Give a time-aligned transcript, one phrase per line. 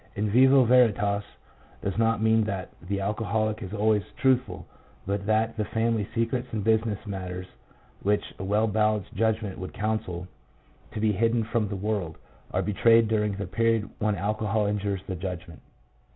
[0.15, 1.23] "In vino Veritas"
[1.83, 4.65] does not mean that the alcoholic is always truthful,
[5.05, 7.45] but that the family secrets and business matters
[8.01, 10.27] which a well balanced judgment would counsel
[10.93, 12.17] to be hidden from the world,
[12.49, 15.61] are betrayed during the period when alcohol injures the judgment.